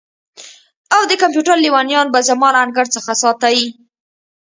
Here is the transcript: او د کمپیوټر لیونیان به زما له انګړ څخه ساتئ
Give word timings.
او 0.95 1.01
د 1.09 1.13
کمپیوټر 1.21 1.57
لیونیان 1.63 2.07
به 2.13 2.19
زما 2.29 2.47
له 2.53 2.59
انګړ 2.65 2.85
څخه 2.95 3.11
ساتئ 3.21 3.59